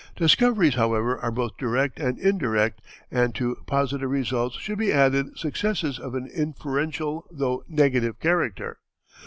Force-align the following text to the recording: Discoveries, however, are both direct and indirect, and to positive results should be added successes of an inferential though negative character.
Discoveries, 0.15 0.73
however, 0.73 1.19
are 1.19 1.29
both 1.29 1.57
direct 1.59 1.99
and 1.99 2.17
indirect, 2.17 2.81
and 3.11 3.35
to 3.35 3.57
positive 3.67 4.09
results 4.09 4.57
should 4.57 4.79
be 4.79 4.91
added 4.91 5.37
successes 5.37 5.99
of 5.99 6.15
an 6.15 6.25
inferential 6.33 7.27
though 7.29 7.63
negative 7.69 8.19
character. 8.19 8.79